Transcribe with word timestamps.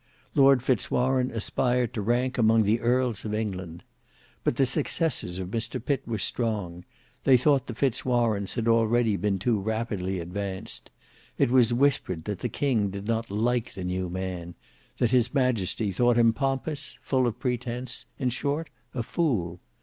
Lord 0.33 0.63
Fitz 0.63 0.89
Warene 0.89 1.29
aspired 1.29 1.93
to 1.93 2.01
rank 2.01 2.39
among 2.39 2.63
the 2.63 2.79
earls 2.79 3.23
of 3.23 3.35
England. 3.35 3.83
But 4.43 4.55
the 4.55 4.65
successors 4.65 5.37
of 5.37 5.49
Mr 5.49 5.79
Pitt 5.79 6.07
were 6.07 6.17
strong; 6.17 6.85
they 7.23 7.37
thought 7.37 7.67
the 7.67 7.75
Fitz 7.75 8.03
Warenes 8.03 8.55
had 8.55 8.67
already 8.67 9.15
been 9.15 9.37
too 9.37 9.59
rapidly 9.59 10.19
advanced; 10.19 10.89
it 11.37 11.51
was 11.51 11.71
whispered 11.71 12.23
that 12.23 12.39
the 12.39 12.49
king 12.49 12.89
did 12.89 13.05
not 13.05 13.29
like 13.29 13.73
the 13.75 13.83
new 13.83 14.09
man; 14.09 14.55
that 14.97 15.11
his 15.11 15.35
majesty 15.35 15.91
thought 15.91 16.17
him 16.17 16.33
pompous, 16.33 16.97
full 17.03 17.27
of 17.27 17.37
pretence, 17.37 18.07
in 18.17 18.31
short, 18.31 18.71
a 18.95 19.03
fool. 19.03 19.59